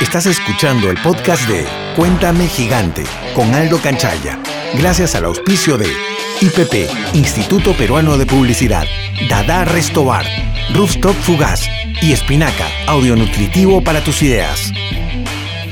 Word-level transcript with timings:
Estás 0.00 0.26
escuchando 0.26 0.90
el 0.90 0.96
podcast 1.02 1.48
de 1.48 1.66
Cuéntame 1.96 2.46
Gigante 2.46 3.04
con 3.34 3.54
Aldo 3.54 3.78
Canchaya, 3.80 4.38
gracias 4.74 5.14
al 5.14 5.24
auspicio 5.24 5.78
de 5.78 5.88
IPP, 6.40 7.14
Instituto 7.14 7.72
Peruano 7.72 8.16
de 8.18 8.26
Publicidad, 8.26 8.86
Dada 9.28 9.64
Restobar, 9.64 10.26
Rooftop 10.74 11.14
Fugaz 11.22 11.68
y 12.02 12.12
Espinaca, 12.12 12.68
audio 12.86 13.16
nutritivo 13.16 13.82
para 13.82 14.02
tus 14.02 14.22
ideas. 14.22 14.72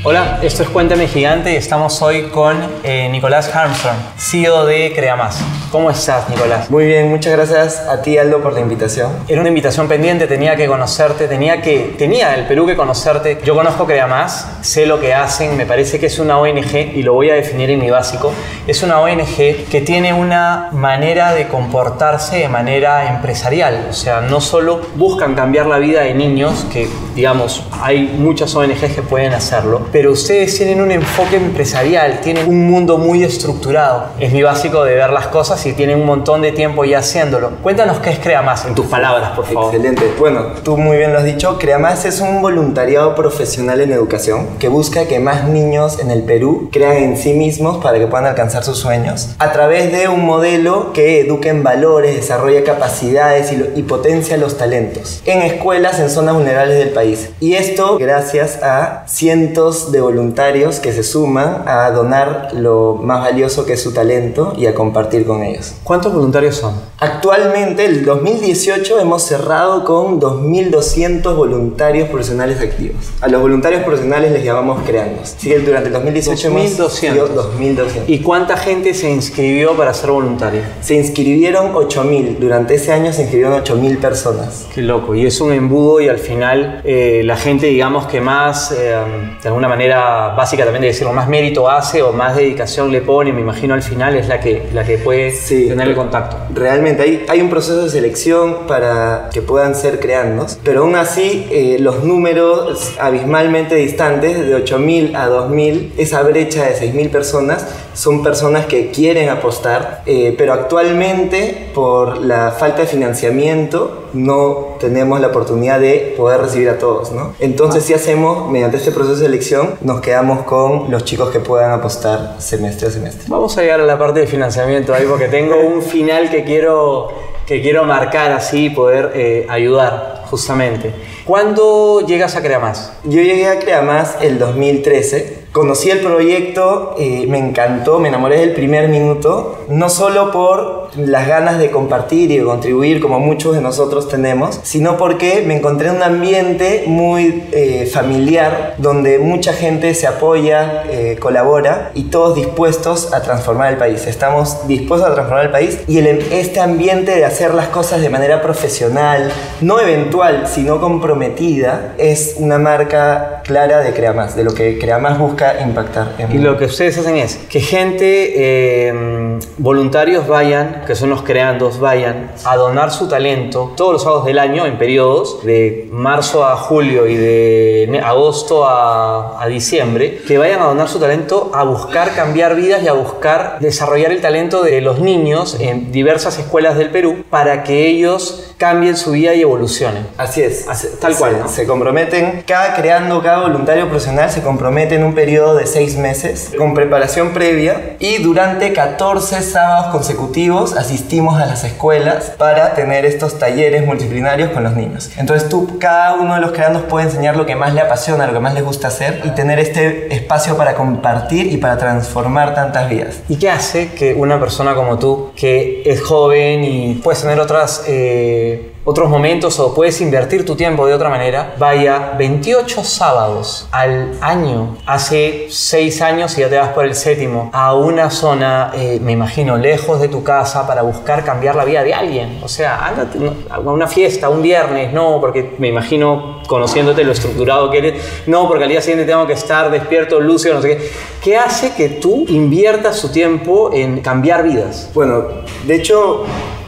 Hola, 0.05 0.39
esto 0.41 0.63
es 0.63 0.69
Cuéntame 0.69 1.07
Gigante 1.07 1.53
y 1.53 1.55
estamos 1.55 2.01
hoy 2.01 2.23
con 2.23 2.57
eh, 2.83 3.07
Nicolás 3.09 3.55
Armstrong, 3.55 3.95
CEO 4.17 4.65
de 4.65 4.91
Crea 4.93 5.15
Más. 5.15 5.39
¿Cómo 5.71 5.89
estás, 5.89 6.29
Nicolás? 6.29 6.69
Muy 6.69 6.87
bien, 6.87 7.09
muchas 7.09 7.31
gracias 7.31 7.87
a 7.87 8.01
ti, 8.01 8.17
Aldo, 8.17 8.41
por 8.41 8.51
la 8.51 8.59
invitación. 8.59 9.13
Era 9.29 9.39
una 9.39 9.47
invitación 9.47 9.87
pendiente, 9.87 10.27
tenía 10.27 10.57
que 10.57 10.67
conocerte, 10.67 11.29
tenía 11.29 11.61
que 11.61 11.95
tenía 11.97 12.35
el 12.35 12.45
Perú 12.47 12.65
que 12.65 12.75
conocerte. 12.75 13.39
Yo 13.45 13.55
conozco 13.55 13.85
Crea 13.85 14.05
Más, 14.05 14.57
sé 14.59 14.85
lo 14.85 14.99
que 14.99 15.13
hacen, 15.13 15.55
me 15.55 15.65
parece 15.65 16.01
que 16.01 16.07
es 16.07 16.19
una 16.19 16.37
ONG 16.37 16.75
y 16.95 17.01
lo 17.01 17.13
voy 17.13 17.29
a 17.29 17.35
definir 17.35 17.69
en 17.69 17.79
mi 17.79 17.89
básico. 17.89 18.33
Es 18.67 18.83
una 18.83 18.99
ONG 18.99 19.37
que 19.71 19.81
tiene 19.85 20.11
una 20.11 20.67
manera 20.73 21.33
de 21.33 21.47
comportarse 21.47 22.39
de 22.39 22.49
manera 22.49 23.09
empresarial, 23.09 23.87
o 23.89 23.93
sea, 23.93 24.19
no 24.19 24.41
solo 24.41 24.81
buscan 24.95 25.33
cambiar 25.33 25.67
la 25.67 25.77
vida 25.77 26.01
de 26.01 26.13
niños, 26.13 26.65
que 26.73 26.89
digamos, 27.15 27.63
hay 27.81 28.15
muchas 28.17 28.55
ONGs 28.55 28.95
que 28.95 29.01
pueden 29.01 29.33
hacerlo, 29.33 29.81
pero 29.91 30.11
ustedes 30.11 30.57
tienen 30.57 30.81
un 30.81 30.91
enfoque 30.91 31.37
empresarial, 31.37 32.21
tienen 32.21 32.47
un 32.47 32.69
mundo 32.69 32.97
muy 32.97 33.23
estructurado. 33.23 34.07
Es 34.19 34.31
mi 34.31 34.43
básico 34.43 34.83
de 34.83 34.95
ver 34.95 35.11
las 35.11 35.27
cosas 35.27 35.65
y 35.65 35.73
tienen 35.73 35.99
un 35.99 36.05
montón 36.05 36.41
de 36.41 36.51
tiempo 36.51 36.85
ya 36.85 36.99
haciéndolo. 36.99 37.51
Cuéntanos 37.61 37.99
qué 37.99 38.11
es 38.11 38.19
Crea 38.19 38.41
Más 38.41 38.65
en 38.65 38.75
tus 38.75 38.85
palabras, 38.85 39.31
por 39.31 39.45
favor. 39.45 39.73
Excelente. 39.73 40.13
Bueno, 40.19 40.41
tú 40.63 40.77
muy 40.77 40.97
bien 40.97 41.13
lo 41.13 41.19
has 41.19 41.25
dicho. 41.25 41.57
Crea 41.59 41.79
Más 41.79 42.05
es 42.05 42.19
un 42.21 42.41
voluntariado 42.41 43.15
profesional 43.15 43.81
en 43.81 43.91
educación 43.91 44.47
que 44.59 44.67
busca 44.67 45.07
que 45.07 45.19
más 45.19 45.47
niños 45.47 45.99
en 45.99 46.11
el 46.11 46.23
Perú 46.23 46.69
crean 46.71 46.97
en 46.97 47.17
sí 47.17 47.33
mismos 47.33 47.83
para 47.83 47.99
que 47.99 48.07
puedan 48.07 48.25
alcanzar 48.25 48.63
sus 48.63 48.77
sueños 48.77 49.29
a 49.39 49.51
través 49.51 49.91
de 49.91 50.07
un 50.07 50.25
modelo 50.25 50.93
que 50.93 51.21
eduque 51.21 51.49
en 51.49 51.63
valores, 51.63 52.15
desarrolla 52.15 52.63
capacidades 52.63 53.51
y, 53.51 53.79
y 53.79 53.83
potencia 53.83 54.37
los 54.37 54.57
talentos 54.57 55.21
en 55.25 55.41
escuelas 55.41 55.99
en 55.99 56.09
zonas 56.09 56.35
vulnerables 56.35 56.77
del 56.77 56.89
país. 56.89 57.02
Y 57.39 57.53
esto 57.55 57.97
gracias 57.97 58.61
a 58.63 59.03
cientos 59.07 59.91
de 59.91 59.99
voluntarios 59.99 60.79
que 60.79 60.93
se 60.93 61.03
suman 61.03 61.63
a 61.67 61.91
donar 61.91 62.49
lo 62.53 62.95
más 62.95 63.21
valioso 63.21 63.65
que 63.65 63.73
es 63.73 63.81
su 63.81 63.93
talento 63.93 64.53
y 64.57 64.67
a 64.67 64.73
compartir 64.73 65.25
con 65.25 65.43
ellos. 65.43 65.73
¿Cuántos 65.83 66.13
voluntarios 66.13 66.55
son? 66.55 66.73
Actualmente, 66.99 67.85
el 67.85 68.05
2018 68.05 68.99
hemos 68.99 69.23
cerrado 69.23 69.83
con 69.83 70.21
2.200 70.21 71.35
voluntarios 71.35 72.07
profesionales 72.07 72.61
activos. 72.61 73.11
A 73.19 73.27
los 73.27 73.41
voluntarios 73.41 73.83
profesionales 73.83 74.31
les 74.31 74.45
llamamos 74.45 74.83
creandos. 74.85 75.35
Así 75.35 75.49
que 75.49 75.59
durante 75.59 75.87
el 75.87 75.93
2018 75.93 76.49
2.200. 76.49 77.29
2.200. 77.59 78.03
¿Y 78.07 78.19
cuánta 78.19 78.55
gente 78.55 78.93
se 78.93 79.09
inscribió 79.09 79.75
para 79.75 79.93
ser 79.93 80.11
voluntario? 80.11 80.61
Se 80.81 80.95
inscribieron 80.95 81.73
8.000. 81.73 82.37
Durante 82.37 82.75
ese 82.75 82.93
año 82.93 83.11
se 83.11 83.23
inscribieron 83.23 83.61
8.000 83.61 83.99
personas. 83.99 84.67
Qué 84.73 84.81
loco. 84.81 85.15
Y 85.15 85.25
es 85.25 85.41
un 85.41 85.51
embudo 85.51 85.99
y 85.99 86.07
al 86.07 86.19
final 86.19 86.81
eh, 86.85 86.92
la 87.23 87.37
gente, 87.37 87.67
digamos, 87.67 88.07
que 88.07 88.21
más, 88.21 88.71
eh, 88.71 88.95
de 89.41 89.47
alguna 89.47 89.67
manera 89.67 90.29
básica 90.29 90.63
también 90.63 90.81
de 90.81 90.87
decirlo, 90.87 91.13
más 91.13 91.27
mérito 91.27 91.69
hace 91.69 92.01
o 92.01 92.11
más 92.11 92.35
dedicación 92.35 92.91
le 92.91 93.01
pone, 93.01 93.31
me 93.31 93.41
imagino 93.41 93.73
al 93.73 93.83
final 93.83 94.15
es 94.15 94.27
la 94.27 94.39
que, 94.39 94.67
la 94.73 94.83
que 94.83 94.97
puede 94.97 95.31
Sí, 95.31 95.67
tener 95.67 95.87
el 95.87 95.95
contacto. 95.95 96.37
Realmente, 96.53 97.03
hay, 97.03 97.25
hay 97.27 97.41
un 97.41 97.49
proceso 97.49 97.83
de 97.83 97.89
selección 97.89 98.67
para 98.67 99.29
que 99.33 99.41
puedan 99.41 99.75
ser 99.75 99.99
creandos, 99.99 100.57
pero 100.63 100.81
aún 100.81 100.95
así 100.95 101.47
eh, 101.51 101.77
los 101.79 102.03
números 102.03 102.93
abismalmente 102.99 103.75
distantes, 103.75 104.39
de 104.39 104.55
8.000 104.55 105.15
a 105.15 105.29
2.000, 105.29 105.91
esa 105.97 106.21
brecha 106.23 106.63
de 106.63 106.75
6.000 106.75 107.09
personas, 107.09 107.65
son 107.93 108.23
personas 108.23 108.65
que 108.65 108.91
quieren 108.91 109.29
apostar, 109.29 110.01
eh, 110.05 110.33
pero 110.37 110.53
actualmente 110.53 111.71
por 111.73 112.17
la 112.17 112.51
falta 112.51 112.81
de 112.81 112.87
financiamiento 112.87 114.09
no 114.13 114.75
tenemos 114.79 115.19
la 115.19 115.27
oportunidad 115.27 115.79
de 115.79 116.13
poder 116.15 116.41
recibir 116.41 116.69
a 116.69 116.77
todos, 116.77 117.11
¿no? 117.11 117.33
Entonces, 117.39 117.83
si 117.83 117.93
hacemos, 117.93 118.49
mediante 118.49 118.77
este 118.77 118.91
proceso 118.91 119.17
de 119.17 119.25
selección, 119.25 119.75
nos 119.81 120.01
quedamos 120.01 120.43
con 120.43 120.91
los 120.91 121.03
chicos 121.03 121.29
que 121.31 121.39
puedan 121.39 121.71
apostar 121.71 122.35
semestre 122.39 122.87
a 122.87 122.91
semestre. 122.91 123.25
Vamos 123.27 123.57
a 123.57 123.61
llegar 123.61 123.81
a 123.81 123.85
la 123.85 123.97
parte 123.97 124.19
de 124.19 124.27
financiamiento 124.27 124.93
ahí 124.93 125.05
porque 125.07 125.27
tengo 125.27 125.59
un 125.59 125.81
final 125.81 126.29
que 126.29 126.43
quiero, 126.43 127.09
que 127.45 127.61
quiero 127.61 127.85
marcar 127.85 128.31
así 128.31 128.65
y 128.65 128.69
poder 128.69 129.11
eh, 129.15 129.47
ayudar 129.49 130.23
justamente. 130.29 130.93
¿Cuándo 131.25 132.01
llegas 132.05 132.35
a 132.35 132.41
Crea 132.41 132.59
Más? 132.59 132.93
Yo 133.03 133.21
llegué 133.21 133.47
a 133.47 133.59
Creamás 133.59 134.17
el 134.21 134.39
2013. 134.39 135.42
Conocí 135.53 135.91
el 135.91 135.99
proyecto, 135.99 136.95
eh, 136.97 137.27
me 137.29 137.37
encantó, 137.37 137.99
me 137.99 138.07
enamoré 138.09 138.39
del 138.39 138.53
primer 138.53 138.87
minuto, 138.89 139.59
no 139.69 139.87
solo 139.87 140.31
por 140.31 140.81
las 140.97 141.27
ganas 141.27 141.59
de 141.59 141.69
compartir 141.69 142.31
y 142.31 142.37
de 142.39 142.43
contribuir 142.43 142.99
como 142.99 143.19
muchos 143.19 143.53
de 143.55 143.61
nosotros 143.61 144.09
tenemos, 144.09 144.59
sino 144.63 144.97
porque 144.97 145.43
me 145.45 145.55
encontré 145.57 145.89
en 145.89 145.97
un 145.97 146.03
ambiente 146.03 146.85
muy 146.87 147.43
eh, 147.51 147.87
familiar 147.91 148.73
donde 148.79 149.19
mucha 149.19 149.53
gente 149.53 149.93
se 149.93 150.07
apoya, 150.07 150.85
eh, 150.89 151.17
colabora 151.19 151.91
y 151.93 152.05
todos 152.05 152.33
dispuestos 152.35 153.13
a 153.13 153.21
transformar 153.21 153.73
el 153.73 153.77
país. 153.77 154.07
Estamos 154.07 154.67
dispuestos 154.67 155.07
a 155.09 155.13
transformar 155.13 155.45
el 155.45 155.51
país 155.51 155.79
y 155.87 155.99
el- 155.99 156.07
este 156.31 156.61
ambiente 156.61 157.15
de 157.15 157.25
hacer 157.25 157.53
las 157.53 157.67
cosas 157.67 158.01
de 158.01 158.09
manera 158.09 158.41
profesional, 158.41 159.31
no 159.61 159.79
eventual, 159.79 160.47
sino 160.47 160.81
comprometida, 160.81 161.93
es 161.99 162.35
una 162.39 162.57
marca 162.57 163.41
clara 163.43 163.81
de 163.81 163.93
Creamás, 163.93 164.35
de 164.35 164.43
lo 164.43 164.53
que 164.55 164.79
Creamás 164.79 165.19
busca 165.19 165.42
impactar. 165.61 166.15
en- 166.17 166.31
Y 166.31 166.37
lo 166.39 166.57
que 166.57 166.65
ustedes 166.65 166.97
hacen 166.97 167.17
es 167.17 167.37
que 167.49 167.59
gente, 167.59 168.33
eh, 168.35 169.39
voluntarios 169.57 170.27
vayan, 170.27 170.83
que 170.87 170.95
son 170.95 171.09
los 171.09 171.21
creandos, 171.23 171.79
vayan 171.79 172.31
a 172.45 172.55
donar 172.55 172.91
su 172.91 173.07
talento 173.07 173.73
todos 173.75 173.93
los 173.93 174.03
sábados 174.03 174.25
del 174.25 174.39
año 174.39 174.65
en 174.65 174.77
periodos 174.77 175.43
de 175.43 175.87
marzo 175.91 176.45
a 176.45 176.55
julio 176.55 177.07
y 177.07 177.15
de 177.15 178.01
agosto 178.03 178.65
a, 178.67 179.41
a 179.41 179.47
diciembre, 179.47 180.19
que 180.27 180.37
vayan 180.37 180.61
a 180.61 180.65
donar 180.65 180.87
su 180.87 180.99
talento 180.99 181.51
a 181.53 181.63
buscar 181.63 182.13
cambiar 182.15 182.55
vidas 182.55 182.81
y 182.83 182.87
a 182.87 182.93
buscar 182.93 183.57
desarrollar 183.59 184.11
el 184.11 184.21
talento 184.21 184.63
de 184.63 184.81
los 184.81 184.99
niños 184.99 185.57
en 185.59 185.91
diversas 185.91 186.37
escuelas 186.39 186.77
del 186.77 186.89
Perú 186.89 187.23
para 187.29 187.63
que 187.63 187.87
ellos 187.87 188.52
cambien 188.63 188.95
su 188.95 189.11
vida 189.11 189.33
y 189.33 189.41
evolucionen. 189.41 190.07
Así 190.17 190.41
es, 190.41 190.69
Así- 190.69 190.87
tal 191.01 191.17
cual, 191.17 191.33
se- 191.33 191.39
¿no? 191.39 191.47
Se 191.49 191.65
comprometen, 191.67 192.43
cada 192.47 192.73
creando, 192.75 193.21
cada 193.21 193.41
voluntario 193.41 193.89
profesional 193.89 194.31
se 194.31 194.41
compromete 194.41 194.95
en 194.95 195.03
un 195.03 195.13
periodo 195.13 195.55
de 195.55 195.65
seis 195.65 195.97
meses 195.97 196.51
con 196.57 196.73
preparación 196.73 197.33
previa 197.33 197.97
y 197.99 198.19
durante 198.23 198.71
14 198.71 199.41
sábados 199.41 199.87
consecutivos 199.91 200.77
asistimos 200.77 201.41
a 201.41 201.45
las 201.45 201.65
escuelas 201.65 202.31
para 202.37 202.73
tener 202.73 203.05
estos 203.05 203.37
talleres 203.37 203.85
multidisciplinarios 203.85 204.51
con 204.51 204.63
los 204.63 204.75
niños. 204.77 205.09
Entonces 205.17 205.49
tú, 205.49 205.77
cada 205.77 206.13
uno 206.15 206.35
de 206.35 206.39
los 206.41 206.51
creandos 206.53 206.83
puede 206.83 207.07
enseñar 207.07 207.35
lo 207.35 207.45
que 207.45 207.55
más 207.55 207.73
le 207.73 207.81
apasiona, 207.81 208.25
lo 208.27 208.33
que 208.33 208.39
más 208.39 208.53
le 208.53 208.61
gusta 208.61 208.87
hacer 208.87 209.21
y 209.25 209.29
tener 209.31 209.59
este 209.59 210.13
espacio 210.15 210.55
para 210.55 210.75
compartir 210.75 211.51
y 211.51 211.57
para 211.57 211.77
transformar 211.77 212.55
tantas 212.55 212.89
vidas. 212.89 213.17
¿Y 213.27 213.35
qué 213.37 213.49
hace 213.49 213.89
que 213.93 214.13
una 214.13 214.39
persona 214.39 214.73
como 214.75 214.99
tú, 214.99 215.31
que 215.35 215.83
es 215.85 216.01
joven 216.01 216.63
y 216.63 216.93
puedes 217.03 217.21
tener 217.21 217.39
otras, 217.39 217.83
eh, 217.87 218.52
otros 218.85 219.09
momentos 219.09 219.59
o 219.59 219.73
puedes 219.73 220.01
invertir 220.01 220.45
tu 220.45 220.55
tiempo 220.55 220.85
de 220.85 220.93
otra 220.93 221.09
manera, 221.09 221.55
vaya 221.57 222.15
28 222.17 222.83
sábados 222.83 223.67
al 223.71 224.17
año, 224.21 224.77
hace 224.85 225.47
6 225.49 226.01
años 226.01 226.37
y 226.37 226.41
ya 226.41 226.49
te 226.49 226.57
vas 226.57 226.69
por 226.69 226.85
el 226.85 226.95
séptimo, 226.95 227.49
a 227.53 227.75
una 227.75 228.09
zona, 228.09 228.71
eh, 228.75 228.99
me 229.01 229.13
imagino, 229.13 229.57
lejos 229.57 230.01
de 230.01 230.09
tu 230.09 230.23
casa 230.23 230.67
para 230.67 230.81
buscar 230.81 231.23
cambiar 231.23 231.55
la 231.55 231.63
vida 231.63 231.83
de 231.83 231.93
alguien? 231.93 232.39
O 232.43 232.47
sea, 232.49 232.85
ándate 232.85 233.19
a 233.49 233.59
una 233.59 233.87
fiesta, 233.87 234.29
un 234.29 234.41
viernes, 234.41 234.91
no, 234.91 235.19
porque 235.21 235.55
me 235.59 235.69
imagino, 235.69 236.41
conociéndote 236.47 237.03
lo 237.03 237.13
estructurado 237.13 237.69
que 237.69 237.77
eres, 237.77 238.03
no, 238.27 238.47
porque 238.47 238.65
al 238.65 238.69
día 238.69 238.81
siguiente 238.81 239.05
tengo 239.05 239.25
que 239.25 239.33
estar 239.33 239.71
despierto, 239.71 240.19
lúcido, 240.19 240.55
no 240.55 240.61
sé 240.61 240.77
qué. 240.77 240.91
¿Qué 241.23 241.37
hace 241.37 241.73
que 241.73 241.87
tú 241.87 242.25
inviertas 242.27 243.01
tu 243.01 243.07
tiempo 243.07 243.71
en 243.73 244.01
cambiar 244.01 244.43
vidas? 244.43 244.89
Bueno, 244.93 245.23
de 245.65 245.75
hecho, 245.75 246.25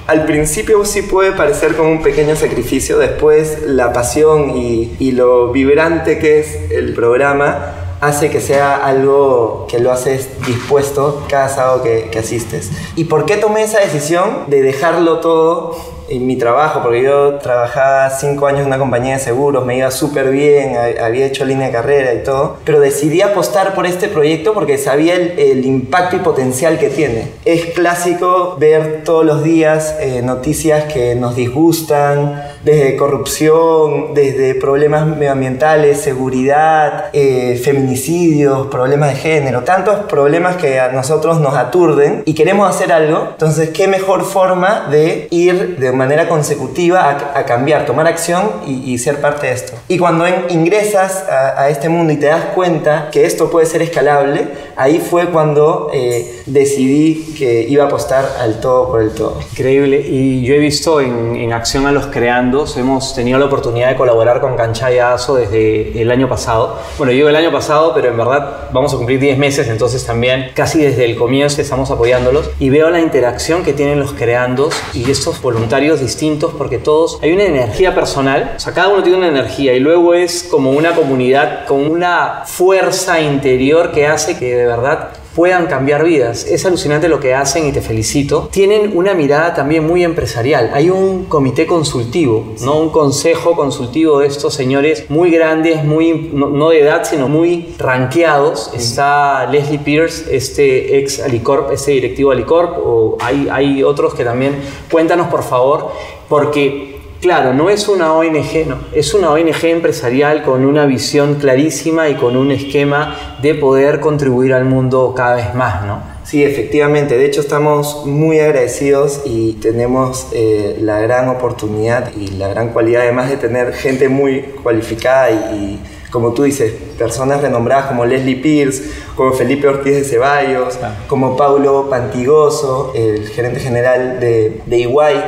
al 0.07 0.25
principio 0.25 0.85
sí 0.85 1.01
puede 1.01 1.31
parecer 1.31 1.75
como 1.75 1.89
un 1.89 2.03
pequeño 2.03 2.35
sacrificio, 2.35 2.99
después 2.99 3.63
la 3.65 3.91
pasión 3.91 4.55
y, 4.55 5.11
lo 5.11 5.51
vibrante 5.51 6.19
que 6.19 6.39
es 6.39 6.71
el 6.71 6.93
programa 6.93 7.73
hace 8.01 8.29
que 8.29 8.41
sea 8.41 8.75
algo 8.75 9.65
que 9.69 9.79
lo 9.79 9.91
haces 9.91 10.27
dispuesto 10.45 11.23
cada 11.29 11.47
sábado 11.47 11.81
que, 11.81 12.09
que 12.11 12.19
asistes. 12.19 12.71
¿Y 12.95 13.05
por 13.05 13.25
qué 13.25 13.37
tomé 13.37 13.63
esa 13.63 13.79
decisión 13.79 14.43
de 14.47 14.61
dejarlo 14.61 15.21
todo 15.21 15.94
en 16.09 16.27
mi 16.27 16.35
trabajo, 16.35 16.81
porque 16.81 17.03
yo 17.03 17.35
trabajaba 17.35 18.09
cinco 18.09 18.47
años 18.47 18.61
en 18.61 18.67
una 18.67 18.77
compañía 18.77 19.13
de 19.13 19.19
seguros, 19.19 19.65
me 19.65 19.77
iba 19.77 19.91
súper 19.91 20.29
bien, 20.29 20.75
había 21.01 21.25
hecho 21.25 21.45
línea 21.45 21.67
de 21.67 21.73
carrera 21.73 22.13
y 22.13 22.23
todo, 22.23 22.57
pero 22.63 22.79
decidí 22.79 23.21
apostar 23.21 23.73
por 23.73 23.85
este 23.85 24.07
proyecto 24.07 24.53
porque 24.53 24.77
sabía 24.77 25.15
el, 25.15 25.65
impacto 25.65 26.15
y 26.15 26.19
potencial 26.19 26.77
que 26.77 26.89
tiene. 26.89 27.29
Es 27.43 27.67
clásico 27.67 28.55
ver 28.59 29.01
todos 29.03 29.25
los 29.25 29.43
días 29.43 29.95
eh, 29.99 30.21
noticias 30.21 30.91
que 30.91 31.15
nos 31.15 31.35
disgustan, 31.35 32.41
desde 32.65 32.97
corrupción, 32.97 34.13
desde 34.15 34.55
problemas 34.55 35.05
medioambientales, 35.05 36.01
seguridad, 36.01 37.05
eh, 37.13 37.61
feminicidios, 37.63 38.67
problemas 38.67 39.11
de 39.11 39.15
género, 39.15 39.63
tantos 39.63 40.05
problemas 40.05 40.57
que 40.57 40.79
a 40.79 40.91
nosotros 40.91 41.39
nos 41.39 41.55
aturden 41.55 42.23
y 42.25 42.33
queremos 42.33 42.67
hacer 42.67 42.91
algo, 42.91 43.27
entonces 43.31 43.69
qué 43.69 43.87
mejor 43.87 44.23
forma 44.23 44.87
de 44.89 45.27
ir 45.29 45.77
de 45.77 45.91
manera 45.95 46.27
consecutiva 46.27 47.09
a, 47.35 47.45
cambiar, 47.45 47.85
tomar 47.85 48.07
acción 48.07 48.51
y, 48.65 48.97
ser 48.97 49.21
parte 49.21 49.47
de 49.47 49.53
esto. 49.53 49.73
Y 49.87 49.97
cuando 49.97 50.25
ingresas 50.49 51.25
a, 51.29 51.69
este 51.69 51.89
mundo 51.89 52.13
y 52.13 52.17
te 52.17 52.27
das 52.27 52.45
cuenta 52.55 53.09
que 53.11 53.25
esto 53.25 53.49
puede 53.49 53.65
ser 53.65 53.81
escalable, 53.81 54.47
ahí 54.75 54.99
fue 54.99 55.27
cuando 55.27 55.89
eh, 55.93 56.41
decidí 56.45 57.35
que 57.37 57.65
iba 57.67 57.83
a 57.83 57.87
apostar 57.87 58.37
al 58.39 58.59
todo 58.59 58.89
por 58.89 59.01
el 59.01 59.11
todo. 59.11 59.39
Increíble. 59.51 60.01
Y 60.07 60.43
yo 60.43 60.55
he 60.55 60.59
visto 60.59 61.01
en, 61.01 61.35
en 61.35 61.53
acción 61.53 61.85
a 61.85 61.91
los 61.91 62.07
creandos, 62.07 62.77
hemos 62.77 63.13
tenido 63.15 63.39
la 63.39 63.45
oportunidad 63.45 63.89
de 63.89 63.95
colaborar 63.95 64.41
con 64.41 64.55
Canchaya 64.55 65.13
Aso 65.13 65.35
desde 65.35 66.01
el 66.01 66.11
año 66.11 66.27
pasado. 66.29 66.77
Bueno, 66.97 67.13
yo 67.13 67.29
el 67.29 67.35
año 67.35 67.51
pasado, 67.51 67.93
pero 67.93 68.09
en 68.09 68.17
verdad 68.17 68.69
vamos 68.71 68.93
a 68.93 68.97
cumplir 68.97 69.19
10 69.19 69.37
meses, 69.37 69.67
entonces 69.67 70.05
también 70.05 70.51
casi 70.53 70.81
desde 70.81 71.05
el 71.05 71.15
comienzo 71.15 71.61
estamos 71.61 71.91
apoyándolos 71.91 72.49
y 72.59 72.69
veo 72.69 72.89
la 72.89 72.99
interacción 72.99 73.63
que 73.63 73.73
tienen 73.73 73.99
los 73.99 74.13
creandos 74.13 74.73
y 74.93 75.09
estos 75.09 75.41
voluntarios 75.41 75.65
distintos 75.93 76.53
porque 76.57 76.77
todos 76.77 77.19
hay 77.21 77.33
una 77.33 77.43
energía 77.43 77.93
personal, 77.93 78.53
o 78.55 78.59
sea, 78.59 78.73
cada 78.73 78.89
uno 78.89 79.03
tiene 79.03 79.17
una 79.17 79.27
energía 79.27 79.73
y 79.73 79.79
luego 79.79 80.13
es 80.13 80.43
como 80.43 80.71
una 80.71 80.95
comunidad 80.95 81.65
con 81.65 81.89
una 81.89 82.43
fuerza 82.45 83.21
interior 83.21 83.91
que 83.91 84.07
hace 84.07 84.37
que 84.37 84.55
de 84.55 84.65
verdad 84.65 85.11
puedan 85.35 85.67
cambiar 85.67 86.03
vidas. 86.03 86.45
Es 86.45 86.65
alucinante 86.65 87.09
lo 87.09 87.19
que 87.19 87.33
hacen 87.33 87.67
y 87.67 87.71
te 87.71 87.81
felicito. 87.81 88.47
Tienen 88.51 88.97
una 88.97 89.13
mirada 89.13 89.53
también 89.53 89.85
muy 89.85 90.03
empresarial. 90.03 90.71
Hay 90.73 90.89
un 90.89 91.25
comité 91.25 91.67
consultivo, 91.67 92.53
¿no? 92.61 92.79
Un 92.79 92.89
consejo 92.89 93.55
consultivo 93.55 94.19
de 94.19 94.27
estos 94.27 94.53
señores 94.53 95.05
muy 95.09 95.29
grandes, 95.29 95.83
muy, 95.83 96.31
no, 96.33 96.69
de 96.69 96.79
edad, 96.79 97.03
sino 97.03 97.27
muy 97.27 97.75
ranqueados. 97.77 98.71
Está 98.73 99.45
Leslie 99.51 99.79
Pierce, 99.79 100.35
este 100.35 100.99
ex 100.99 101.19
Alicorp, 101.19 101.71
este 101.71 101.91
directivo 101.91 102.31
Alicorp, 102.31 102.77
o 102.77 103.17
hay, 103.19 103.47
hay 103.51 103.83
otros 103.83 104.15
que 104.15 104.23
también. 104.23 104.55
Cuéntanos, 104.89 105.27
por 105.27 105.43
favor, 105.43 105.91
porque 106.29 106.94
Claro, 107.25 107.55
no 107.55 107.71
es 107.71 107.87
una 107.87 108.13
ONG, 108.13 108.67
no, 108.67 108.77
es 108.93 109.15
una 109.15 109.31
ONG 109.31 109.65
empresarial 109.65 110.43
con 110.43 110.63
una 110.63 110.85
visión 110.85 111.39
clarísima 111.39 112.07
y 112.07 112.13
con 112.13 112.37
un 112.37 112.51
esquema 112.51 113.15
de 113.41 113.55
poder 113.55 113.99
contribuir 113.99 114.53
al 114.53 114.65
mundo 114.65 115.11
cada 115.17 115.37
vez 115.37 115.55
más, 115.55 115.83
¿no? 115.87 116.03
Sí, 116.23 116.43
efectivamente. 116.43 117.17
De 117.17 117.25
hecho, 117.25 117.41
estamos 117.41 118.05
muy 118.05 118.39
agradecidos 118.39 119.21
y 119.25 119.53
tenemos 119.53 120.27
eh, 120.33 120.77
la 120.79 120.99
gran 120.99 121.27
oportunidad 121.29 122.11
y 122.15 122.27
la 122.27 122.49
gran 122.49 122.69
cualidad, 122.69 123.01
además 123.01 123.31
de 123.31 123.37
tener 123.37 123.73
gente 123.73 124.07
muy 124.07 124.41
cualificada 124.61 125.31
y, 125.31 125.81
como 126.11 126.31
tú 126.35 126.43
dices, 126.43 126.73
personas 126.95 127.41
renombradas 127.41 127.87
como 127.87 128.05
Leslie 128.05 128.35
Pierce, 128.35 128.83
como 129.15 129.33
Felipe 129.33 129.67
Ortiz 129.67 129.95
de 129.95 130.03
Ceballos, 130.03 130.77
como 131.07 131.35
Paulo 131.35 131.89
Pantigoso, 131.89 132.93
el 132.93 133.27
gerente 133.29 133.59
general 133.59 134.19
de, 134.19 134.61
de 134.63 134.77
Iguay 134.77 135.23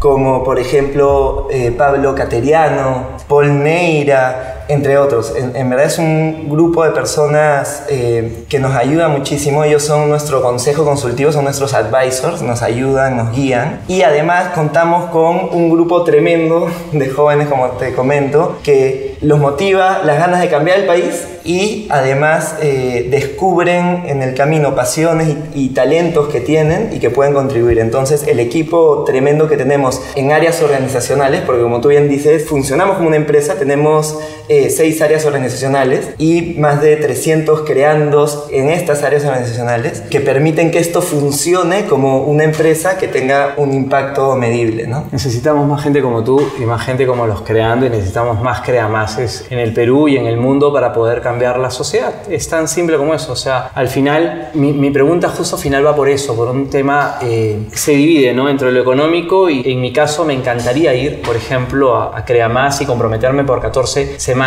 como 0.00 0.42
por 0.42 0.58
ejemplo 0.58 1.46
eh, 1.50 1.72
Pablo 1.76 2.14
Cateriano, 2.14 3.18
Paul 3.28 3.62
Neira, 3.62 4.59
entre 4.70 4.98
otros. 4.98 5.34
En, 5.36 5.68
verdad 5.68 5.86
es 5.86 5.98
un 5.98 6.48
grupo 6.48 6.84
de 6.84 6.90
personas 6.92 7.84
eh, 7.88 8.44
que 8.48 8.58
nos 8.58 8.74
ayuda 8.74 9.08
muchísimo. 9.08 9.64
Ellos 9.64 9.82
son 9.82 10.08
nuestro 10.08 10.42
consejo 10.42 10.84
consultivo, 10.84 11.32
son 11.32 11.44
nuestros 11.44 11.74
advisors, 11.74 12.40
nos 12.42 12.62
ayudan, 12.62 13.16
nos 13.16 13.32
guían. 13.34 13.80
Y 13.88 14.02
además 14.02 14.52
contamos 14.54 15.10
con 15.10 15.48
un 15.52 15.70
grupo 15.70 16.04
tremendo 16.04 16.68
de 16.92 17.08
jóvenes, 17.10 17.48
como 17.48 17.68
te 17.70 17.92
comento, 17.94 18.58
que 18.62 19.16
los 19.20 19.38
motiva 19.38 20.02
las 20.04 20.18
ganas 20.18 20.40
de 20.40 20.48
cambiar 20.48 20.78
el 20.78 20.86
país 20.86 21.26
y 21.44 21.86
además 21.90 22.56
eh, 22.62 23.08
descubren 23.10 24.04
en 24.06 24.22
el 24.22 24.34
camino 24.34 24.74
pasiones 24.74 25.36
y, 25.54 25.70
talentos 25.70 26.28
que 26.28 26.40
tienen 26.40 26.90
y 26.92 26.98
que 26.98 27.10
pueden 27.10 27.32
contribuir. 27.32 27.78
Entonces 27.78 28.26
el 28.26 28.40
equipo 28.40 29.04
tremendo 29.04 29.48
que 29.48 29.56
tenemos 29.56 30.02
en 30.16 30.32
áreas 30.32 30.62
organizacionales, 30.62 31.42
porque 31.42 31.62
como 31.62 31.80
tú 31.80 31.88
bien 31.88 32.08
dices, 32.08 32.46
funcionamos 32.46 32.96
como 32.96 33.08
una 33.08 33.16
empresa, 33.16 33.54
tenemos 33.54 34.18
eh, 34.48 34.59
seis 34.68 35.00
áreas 35.00 35.24
organizacionales 35.24 36.10
y 36.18 36.56
más 36.58 36.82
de 36.82 36.96
300 36.96 37.62
creandos 37.62 38.46
en 38.50 38.68
estas 38.68 39.02
áreas 39.02 39.24
organizacionales 39.24 40.02
que 40.10 40.20
permiten 40.20 40.70
que 40.70 40.78
esto 40.78 41.00
funcione 41.00 41.86
como 41.86 42.24
una 42.24 42.44
empresa 42.44 42.98
que 42.98 43.08
tenga 43.08 43.54
un 43.56 43.72
impacto 43.72 44.36
medible. 44.36 44.86
¿no? 44.86 45.06
Necesitamos 45.12 45.66
más 45.66 45.82
gente 45.82 46.02
como 46.02 46.24
tú 46.24 46.40
y 46.58 46.62
más 46.62 46.84
gente 46.84 47.06
como 47.06 47.26
los 47.26 47.42
creando 47.42 47.86
y 47.86 47.90
necesitamos 47.90 48.42
más 48.42 48.60
creamases 48.60 49.46
en 49.50 49.58
el 49.58 49.72
Perú 49.72 50.08
y 50.08 50.16
en 50.16 50.26
el 50.26 50.36
mundo 50.36 50.72
para 50.72 50.92
poder 50.92 51.22
cambiar 51.22 51.58
la 51.58 51.70
sociedad. 51.70 52.12
Es 52.28 52.48
tan 52.48 52.68
simple 52.68 52.96
como 52.96 53.14
eso. 53.14 53.32
O 53.32 53.36
sea, 53.36 53.70
al 53.74 53.88
final, 53.88 54.50
mi, 54.54 54.72
mi 54.72 54.90
pregunta 54.90 55.28
justo 55.28 55.56
final 55.56 55.86
va 55.86 55.94
por 55.94 56.08
eso, 56.08 56.34
por 56.34 56.48
un 56.48 56.68
tema 56.68 57.18
eh, 57.22 57.68
se 57.72 57.92
divide 57.92 58.32
¿no? 58.32 58.48
entre 58.48 58.72
lo 58.72 58.80
económico 58.80 59.48
y 59.48 59.70
en 59.70 59.80
mi 59.80 59.92
caso 59.92 60.24
me 60.24 60.34
encantaría 60.34 60.94
ir, 60.94 61.22
por 61.22 61.36
ejemplo, 61.36 61.96
a, 61.96 62.16
a 62.16 62.24
Creamás 62.24 62.80
y 62.80 62.86
comprometerme 62.86 63.44
por 63.44 63.60
14 63.60 64.18
semanas. 64.18 64.39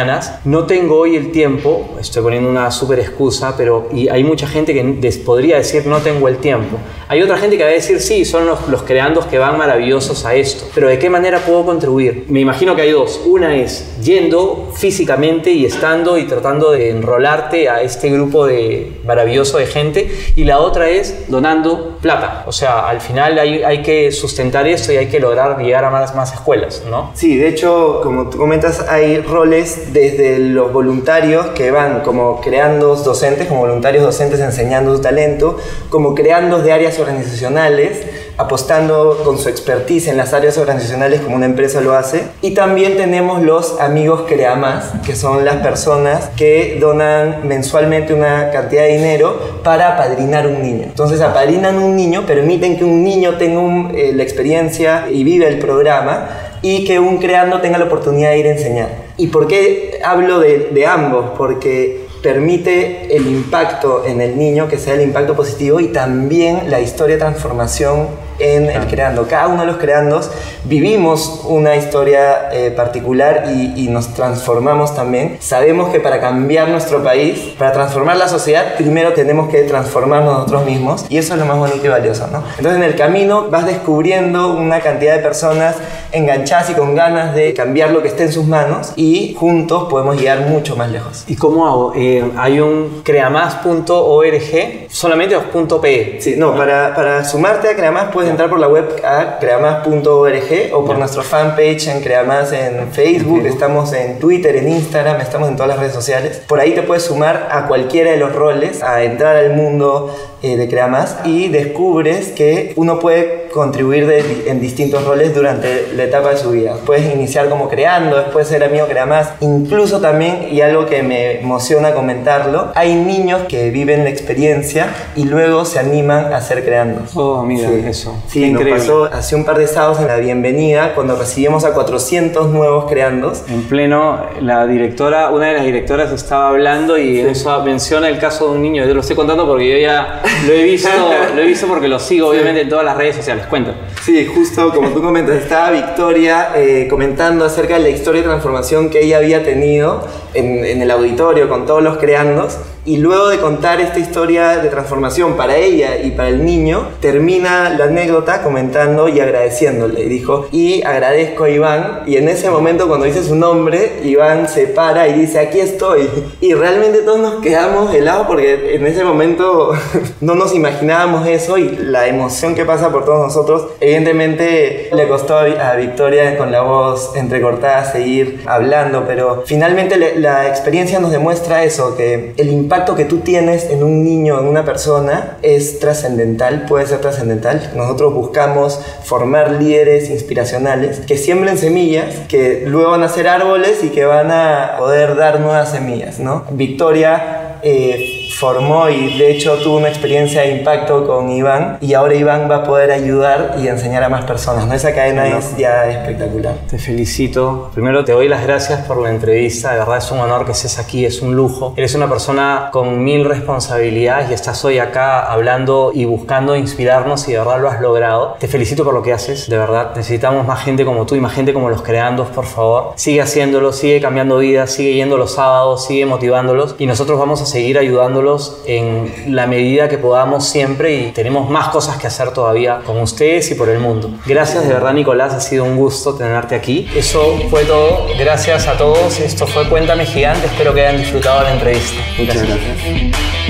No 0.43 0.65
tengo 0.65 0.97
hoy 0.97 1.15
el 1.15 1.31
tiempo, 1.31 1.95
estoy 1.99 2.23
poniendo 2.23 2.49
una 2.49 2.71
súper 2.71 2.99
excusa, 2.99 3.55
pero 3.55 3.89
y 3.93 4.07
hay 4.09 4.23
mucha 4.23 4.47
gente 4.47 4.73
que 4.73 5.11
podría 5.23 5.57
decir 5.57 5.85
no 5.85 5.99
tengo 5.99 6.27
el 6.27 6.37
tiempo. 6.37 6.77
Hay 7.07 7.21
otra 7.21 7.37
gente 7.37 7.57
que 7.57 7.63
va 7.63 7.69
a 7.69 7.73
decir 7.73 7.99
sí, 7.99 8.25
son 8.25 8.47
los, 8.47 8.67
los 8.69 8.81
creandos 8.81 9.27
que 9.27 9.37
van 9.37 9.55
maravillosos 9.55 10.25
a 10.25 10.33
esto, 10.33 10.65
pero 10.73 10.87
¿de 10.87 10.97
qué 10.97 11.11
manera 11.11 11.37
puedo 11.39 11.63
contribuir? 11.63 12.25
Me 12.27 12.39
imagino 12.39 12.75
que 12.75 12.81
hay 12.81 12.91
dos. 12.91 13.21
Una 13.27 13.55
es 13.55 13.95
yendo 14.01 14.71
físicamente 14.73 15.51
y 15.51 15.65
estando 15.65 16.17
y 16.17 16.23
tratando 16.23 16.71
de 16.71 16.89
enrolarte 16.89 17.69
a 17.69 17.83
este 17.83 18.09
grupo 18.09 18.47
de 18.47 18.99
maravilloso 19.05 19.57
de 19.57 19.65
gente 19.65 20.11
y 20.35 20.43
la 20.43 20.59
otra 20.59 20.89
es 20.89 21.29
donando 21.29 21.97
plata. 22.01 22.43
O 22.47 22.51
sea, 22.51 22.87
al 22.87 23.01
final 23.01 23.37
hay, 23.39 23.63
hay 23.63 23.81
que 23.81 24.11
sustentar 24.11 24.67
esto 24.67 24.91
y 24.91 24.97
hay 24.97 25.07
que 25.07 25.19
lograr 25.19 25.59
llegar 25.61 25.85
a 25.85 25.89
más, 25.89 26.15
más 26.15 26.33
escuelas, 26.33 26.83
¿no? 26.89 27.11
Sí, 27.13 27.37
de 27.37 27.49
hecho, 27.49 28.01
como 28.03 28.29
tú 28.29 28.37
comentas, 28.37 28.81
hay 28.89 29.21
roles 29.21 29.93
desde 29.93 30.39
los 30.39 30.71
voluntarios 30.71 31.47
que 31.47 31.71
van 31.71 32.01
como 32.01 32.41
creando 32.41 32.95
docentes, 32.95 33.47
como 33.47 33.61
voluntarios 33.61 34.03
docentes 34.03 34.39
enseñando 34.39 34.95
su 34.95 35.01
talento, 35.01 35.57
como 35.89 36.15
creando 36.15 36.59
de 36.59 36.71
áreas 36.71 36.99
organizacionales, 36.99 38.01
apostando 38.37 39.21
con 39.23 39.37
su 39.37 39.49
expertise 39.49 40.07
en 40.07 40.17
las 40.17 40.33
áreas 40.33 40.57
organizacionales 40.57 41.21
como 41.21 41.35
una 41.35 41.45
empresa 41.45 41.81
lo 41.81 41.93
hace. 41.93 42.23
Y 42.41 42.51
también 42.51 42.97
tenemos 42.97 43.41
los 43.41 43.79
amigos 43.79 44.23
Creamas, 44.27 44.91
que 45.05 45.15
son 45.15 45.45
las 45.45 45.57
personas 45.57 46.29
que 46.35 46.77
donan 46.79 47.47
mensualmente 47.47 48.13
una 48.13 48.51
cantidad 48.51 48.83
de 48.83 48.97
dinero 48.97 49.59
para 49.63 49.93
apadrinar 49.93 50.47
un 50.47 50.61
niño. 50.61 50.83
Entonces 50.83 51.21
apadrinan 51.21 51.77
un 51.77 51.95
niño, 51.95 52.25
permiten 52.25 52.77
que 52.77 52.83
un 52.83 53.03
niño 53.03 53.37
tenga 53.37 53.53
eh, 53.93 54.13
la 54.13 54.23
experiencia 54.23 55.05
y 55.11 55.23
vive 55.23 55.47
el 55.47 55.59
programa 55.59 56.29
y 56.61 56.85
que 56.85 56.99
un 56.99 57.17
creando 57.17 57.61
tenga 57.61 57.77
la 57.77 57.85
oportunidad 57.85 58.31
de 58.31 58.39
ir 58.39 58.47
a 58.47 58.51
enseñar. 58.51 58.89
¿Y 59.17 59.27
por 59.27 59.47
qué 59.47 59.99
hablo 60.03 60.39
de, 60.39 60.69
de 60.71 60.87
ambos? 60.87 61.31
Porque 61.37 62.03
permite 62.23 63.15
el 63.15 63.27
impacto 63.27 64.05
en 64.07 64.21
el 64.21 64.37
niño, 64.37 64.69
que 64.69 64.79
sea 64.79 64.95
el 64.95 65.01
impacto 65.01 65.35
positivo 65.35 65.81
y 65.81 65.89
también 65.89 66.71
la 66.71 66.79
historia 66.79 67.15
de 67.15 67.19
transformación 67.19 68.07
en 68.43 68.69
el 68.69 68.87
creando. 68.87 69.27
Cada 69.27 69.47
uno 69.47 69.61
de 69.61 69.67
los 69.67 69.77
creandos 69.77 70.29
vivimos 70.65 71.41
una 71.45 71.75
historia 71.75 72.49
eh, 72.51 72.71
particular 72.71 73.45
y, 73.47 73.83
nos 73.93 74.13
transformamos 74.13 74.95
también. 74.95 75.37
Sabemos 75.39 75.89
que 75.89 75.99
para 75.99 76.19
cambiar 76.19 76.67
nuestro 76.69 77.03
país, 77.03 77.53
para 77.59 77.71
transformar 77.73 78.17
la 78.17 78.27
sociedad, 78.27 78.75
primero 78.75 79.13
tenemos 79.13 79.49
que 79.49 79.61
transformarnos 79.63 80.33
nosotros 80.33 80.65
mismos 80.65 81.05
y 81.09 81.17
eso 81.17 81.33
es 81.33 81.39
lo 81.39 81.45
más 81.45 81.57
bonito 81.57 81.85
y 81.85 81.89
valioso, 81.89 82.27
¿no? 82.31 82.43
Entonces 82.57 82.77
en 82.77 82.83
el 82.83 82.95
camino 82.95 83.49
vas 83.51 83.67
descubriendo 83.67 84.53
una 84.53 84.79
cantidad 84.79 85.15
de 85.15 85.21
personas 85.21 85.75
enganchadas 86.11 86.71
y 86.71 86.73
con 86.73 86.95
ganas 86.95 87.35
de 87.35 87.53
cambiar 87.53 87.91
lo 87.91 88.01
que 88.01 88.07
esté 88.07 88.23
en 88.23 88.31
sus 88.31 88.45
manos 88.45 88.93
y 88.95 89.35
juntos 89.37 89.87
podemos 89.89 90.17
llegar 90.17 90.47
mucho 90.47 90.75
más 90.75 90.89
lejos. 90.89 91.23
¿Y 91.27 91.35
cómo 91.35 91.67
hago? 91.67 91.93
Eh, 91.95 92.31
hay 92.37 92.59
un 92.59 93.01
creamás.org, 93.03 94.87
solamente 94.89 95.35
.pe. 95.81 96.17
Sí, 96.19 96.35
no, 96.37 96.55
Para, 96.55 96.95
para 96.95 97.23
sumarte 97.25 97.69
a 97.69 97.75
Creamás 97.75 98.05
puedes 98.11 98.29
entrar 98.33 98.49
por 98.49 98.59
la 98.59 98.67
web 98.67 99.01
a 99.05 99.37
creamas.org 99.39 100.73
o 100.73 100.85
por 100.85 100.97
nuestro 100.97 101.23
fanpage 101.23 101.87
en 101.87 102.01
Creamas 102.01 102.51
en 102.51 102.91
Facebook, 102.91 103.45
estamos 103.45 103.93
en 103.93 104.19
Twitter, 104.19 104.55
en 104.55 104.69
Instagram, 104.69 105.21
estamos 105.21 105.49
en 105.49 105.55
todas 105.55 105.69
las 105.69 105.79
redes 105.79 105.93
sociales. 105.93 106.41
Por 106.47 106.59
ahí 106.59 106.73
te 106.73 106.81
puedes 106.81 107.03
sumar 107.03 107.49
a 107.51 107.67
cualquiera 107.67 108.11
de 108.11 108.17
los 108.17 108.33
roles, 108.33 108.81
a 108.81 109.03
entrar 109.03 109.35
al 109.35 109.53
mundo 109.53 110.15
eh, 110.43 110.57
de 110.57 110.67
Creamas 110.67 111.17
y 111.23 111.47
descubres 111.47 112.27
que 112.27 112.73
uno 112.75 112.99
puede 112.99 113.47
contribuir 113.53 114.43
en 114.45 114.59
distintos 114.59 115.05
roles 115.05 115.33
durante 115.33 115.93
la 115.95 116.03
etapa 116.03 116.31
de 116.31 116.37
su 116.37 116.51
vida. 116.51 116.75
Puedes 116.85 117.13
iniciar 117.13 117.47
como 117.47 117.69
creando, 117.69 118.17
después 118.17 118.47
ser 118.49 118.61
amigo 118.63 118.87
Creamas, 118.87 119.29
incluso 119.39 120.01
también, 120.01 120.49
y 120.51 120.59
algo 120.59 120.85
que 120.85 121.01
me 121.01 121.39
emociona 121.39 121.93
comentarlo, 121.93 122.73
hay 122.75 122.93
niños 122.95 123.43
que 123.47 123.69
viven 123.69 124.03
la 124.03 124.09
experiencia 124.09 124.93
y 125.15 125.23
luego 125.23 125.63
se 125.63 125.79
animan 125.79 126.33
a 126.33 126.41
ser 126.41 126.65
creando. 126.65 127.03
Oh, 127.13 127.43
mira, 127.43 127.69
eso. 127.71 128.13
Sí, 128.27 128.51
nos 128.51 128.63
pasó 128.63 129.05
hace 129.05 129.35
un 129.35 129.45
par 129.45 129.57
de 129.57 129.67
sábados 129.67 130.01
en 130.01 130.07
la 130.07 130.17
bienvenida 130.17 130.93
cuando 130.93 131.15
recibimos 131.15 131.63
a 131.63 131.73
400 131.73 132.49
nuevos 132.49 132.85
creandos. 132.91 133.43
En 133.47 133.63
pleno, 133.63 134.25
la 134.41 134.67
directora, 134.67 135.29
una 135.29 135.47
de 135.47 135.53
las 135.53 135.65
directoras 135.65 136.11
estaba 136.11 136.49
hablando 136.49 136.97
y 136.97 137.19
eso 137.19 137.63
menciona 137.63 138.09
el 138.09 138.19
caso 138.19 138.49
de 138.49 138.55
un 138.55 138.61
niño. 138.61 138.85
Yo 138.85 138.93
lo 138.93 138.99
estoy 138.99 139.15
contando 139.15 139.47
porque 139.47 139.69
yo 139.69 139.77
ya 139.77 140.21
lo 140.47 140.53
he 140.53 140.63
visto, 140.63 140.89
lo 141.35 141.41
he 141.41 141.45
visto 141.45 141.67
porque 141.67 141.87
lo 141.87 141.99
sigo 141.99 142.29
obviamente 142.29 142.61
en 142.61 142.69
todas 142.69 142.85
las 142.85 142.97
redes 142.97 143.15
sociales. 143.15 143.45
Cuenta. 143.47 143.73
Sí, 144.03 144.25
justo 144.25 144.73
como 144.73 144.89
tú 144.89 145.01
comentas, 145.01 145.37
estaba 145.37 145.71
Victoria 145.71 146.49
eh, 146.57 146.87
comentando 146.89 147.45
acerca 147.45 147.75
de 147.75 147.79
la 147.79 147.89
historia 147.89 148.21
de 148.21 148.27
transformación 148.27 148.89
que 148.89 149.01
ella 149.01 149.15
había 149.15 149.45
tenido 149.45 150.05
en, 150.33 150.65
en 150.65 150.81
el 150.81 150.91
auditorio 150.91 151.47
con 151.47 151.65
todos 151.65 151.81
los 151.81 151.99
creandos. 151.99 152.57
Y 152.85 152.97
luego 152.97 153.29
de 153.29 153.39
contar 153.39 153.79
esta 153.79 153.97
historia 153.97 154.57
de 154.57 154.67
transformación 154.67 155.37
para 155.37 155.55
ella 155.55 156.01
y 156.03 156.11
para 156.11 156.27
el 156.27 156.43
niño, 156.43 156.89
termina 156.99 157.69
la 157.69 157.85
anécdota 157.85 158.43
comentando 158.43 159.07
y 159.07 159.21
agradeciéndole. 159.21 160.03
Dijo, 160.09 160.47
y 160.51 160.83
agradezco 160.83 161.45
a 161.45 161.49
Iván. 161.49 162.01
Y 162.05 162.17
en 162.17 162.27
ese 162.27 162.49
momento 162.49 162.89
cuando 162.89 163.05
dice 163.05 163.23
su 163.23 163.35
nombre, 163.35 164.01
Iván 164.03 164.49
se 164.49 164.67
para 164.67 165.07
y 165.07 165.13
dice, 165.13 165.39
aquí 165.39 165.61
estoy. 165.61 166.09
Y 166.41 166.55
realmente 166.55 166.99
todos 167.03 167.19
nos 167.19 167.35
quedamos 167.35 167.93
helados 167.95 168.27
porque 168.27 168.75
en 168.75 168.85
ese 168.85 169.05
momento 169.05 169.71
no 170.19 170.35
nos 170.35 170.53
imaginábamos 170.53 171.25
eso 171.25 171.57
y 171.57 171.77
la 171.77 172.07
emoción 172.07 172.53
que 172.53 172.65
pasa 172.65 172.91
por 172.91 173.05
todos 173.05 173.25
nosotros, 173.25 173.67
evidentemente 173.93 174.89
le 174.91 175.07
costó 175.07 175.37
a 175.37 175.75
Victoria 175.75 176.35
con 176.37 176.51
la 176.51 176.61
voz 176.61 177.15
entrecortada 177.15 177.91
seguir 177.91 178.41
hablando, 178.47 179.05
pero 179.05 179.43
finalmente 179.45 179.97
la 180.17 180.47
experiencia 180.47 180.99
nos 180.99 181.11
demuestra 181.11 181.63
eso, 181.63 181.95
que 181.95 182.33
el 182.37 182.49
impacto 182.49 182.95
que 182.95 183.05
tú 183.05 183.19
tienes 183.19 183.69
en 183.69 183.83
un 183.83 184.03
niño, 184.03 184.39
en 184.39 184.47
una 184.47 184.65
persona, 184.65 185.37
es 185.43 185.79
trascendental, 185.79 186.65
puede 186.65 186.87
ser 186.87 187.01
trascendental. 187.01 187.71
Nosotros 187.75 188.13
buscamos 188.13 188.79
formar 189.03 189.51
líderes 189.51 190.09
inspiracionales 190.09 191.01
que 191.01 191.17
siembren 191.17 191.57
semillas, 191.57 192.15
que 192.27 192.63
luego 192.65 192.91
van 192.91 193.03
a 193.03 193.09
ser 193.09 193.27
árboles 193.27 193.83
y 193.83 193.89
que 193.89 194.05
van 194.05 194.31
a 194.31 194.75
poder 194.79 195.15
dar 195.15 195.39
nuevas 195.39 195.71
semillas, 195.71 196.19
¿no? 196.19 196.45
Victoria 196.51 197.59
eh, 197.61 198.22
formó 198.31 198.89
y 198.89 199.17
de 199.17 199.31
hecho 199.31 199.57
tuvo 199.57 199.77
una 199.77 199.89
experiencia 199.89 200.41
de 200.41 200.57
impacto 200.57 201.05
con 201.05 201.29
Iván 201.29 201.77
y 201.81 201.93
ahora 201.93 202.15
Iván 202.15 202.49
va 202.49 202.57
a 202.57 202.63
poder 202.63 202.91
ayudar 202.91 203.55
y 203.61 203.67
enseñar 203.67 204.03
a 204.03 204.09
más 204.09 204.25
personas. 204.25 204.67
¿no? 204.67 204.73
Esa 204.73 204.93
cadena 204.93 205.37
es 205.37 205.55
ya 205.57 205.89
espectacular. 205.89 206.55
Te 206.69 206.77
felicito. 206.77 207.71
Primero 207.73 208.03
te 208.03 208.11
doy 208.11 208.27
las 208.27 208.43
gracias 208.43 208.81
por 208.87 209.01
la 209.01 209.09
entrevista. 209.09 209.71
De 209.71 209.79
verdad 209.79 209.97
es 209.97 210.11
un 210.11 210.19
honor 210.19 210.45
que 210.45 210.51
estés 210.51 210.79
aquí, 210.79 211.05
es 211.05 211.21
un 211.21 211.35
lujo. 211.35 211.73
Eres 211.77 211.95
una 211.95 212.09
persona 212.09 212.69
con 212.71 213.03
mil 213.03 213.25
responsabilidades 213.25 214.29
y 214.29 214.33
estás 214.33 214.63
hoy 214.65 214.79
acá 214.79 215.31
hablando 215.31 215.91
y 215.93 216.05
buscando 216.05 216.55
inspirarnos 216.55 217.27
y 217.27 217.33
de 217.33 217.39
verdad 217.39 217.61
lo 217.61 217.69
has 217.69 217.81
logrado. 217.81 218.35
Te 218.39 218.47
felicito 218.47 218.83
por 218.83 218.93
lo 218.93 219.01
que 219.01 219.13
haces, 219.13 219.49
de 219.49 219.57
verdad. 219.57 219.91
Necesitamos 219.95 220.45
más 220.45 220.63
gente 220.63 220.85
como 220.85 221.05
tú 221.05 221.15
y 221.15 221.19
más 221.19 221.33
gente 221.33 221.53
como 221.53 221.69
los 221.69 221.81
creandos, 221.81 222.29
por 222.29 222.45
favor. 222.45 222.93
Sigue 222.95 223.21
haciéndolo, 223.21 223.73
sigue 223.73 224.01
cambiando 224.01 224.37
vidas, 224.37 224.71
sigue 224.71 224.93
yendo 224.93 225.17
los 225.17 225.33
sábados, 225.33 225.85
sigue 225.85 226.05
motivándolos 226.05 226.75
y 226.79 226.85
nosotros 226.85 227.19
vamos 227.19 227.41
a 227.41 227.45
seguir 227.45 227.77
ayudándolos 228.13 228.61
en 228.65 229.35
la 229.35 229.47
medida 229.47 229.89
que 229.89 229.97
podamos 229.97 230.47
siempre 230.47 230.93
y 230.93 231.11
tenemos 231.11 231.49
más 231.49 231.69
cosas 231.69 231.97
que 231.97 232.07
hacer 232.07 232.31
todavía 232.31 232.81
con 232.85 232.99
ustedes 233.01 233.49
y 233.51 233.55
por 233.55 233.69
el 233.69 233.79
mundo. 233.79 234.11
Gracias 234.25 234.67
de 234.67 234.73
verdad 234.73 234.93
Nicolás, 234.93 235.33
ha 235.33 235.41
sido 235.41 235.63
un 235.63 235.77
gusto 235.77 236.13
tenerte 236.15 236.55
aquí. 236.55 236.87
Eso 236.95 237.37
fue 237.49 237.65
todo. 237.65 238.07
Gracias 238.19 238.67
a 238.67 238.77
todos. 238.77 239.19
Esto 239.19 239.47
fue 239.47 239.67
Cuéntame 239.67 240.05
Gigante. 240.05 240.47
Espero 240.47 240.73
que 240.73 240.81
hayan 240.81 240.97
disfrutado 240.97 241.43
la 241.43 241.53
entrevista. 241.53 242.01
Muchas 242.17 242.43
gracias. 242.47 243.42